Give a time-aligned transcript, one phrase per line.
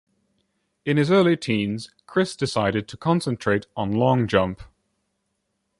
[0.83, 4.63] In his early teens Chris decided to concentrate on long jump.